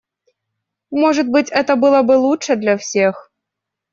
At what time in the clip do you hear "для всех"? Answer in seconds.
2.55-3.31